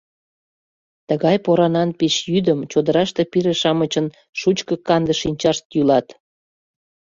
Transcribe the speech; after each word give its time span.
Тыгай 1.07 1.37
поранан 1.45 1.89
пич 1.97 2.15
йӱдым 2.31 2.59
чодыраште 2.71 3.21
пире-шамычын 3.31 4.07
шучко 4.39 4.73
канде 4.87 5.13
шинчашт 5.21 5.63
йӱлат. 5.75 6.07